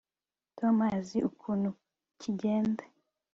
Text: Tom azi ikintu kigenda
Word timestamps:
Tom 0.57 0.75
azi 0.97 1.17
ikintu 1.29 1.69
kigenda 2.21 2.83